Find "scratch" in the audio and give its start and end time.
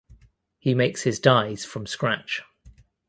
1.85-2.41